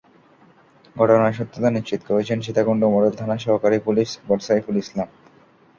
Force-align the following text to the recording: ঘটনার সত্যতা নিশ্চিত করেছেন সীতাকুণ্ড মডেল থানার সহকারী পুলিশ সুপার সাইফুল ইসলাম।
ঘটনার 0.95 1.33
সত্যতা 1.33 1.69
নিশ্চিত 1.71 2.01
করেছেন 2.09 2.37
সীতাকুণ্ড 2.41 2.81
মডেল 2.93 3.13
থানার 3.15 3.43
সহকারী 3.45 3.77
পুলিশ 3.79 4.07
সুপার 4.13 4.39
সাইফুল 4.47 4.75
ইসলাম। 4.83 5.07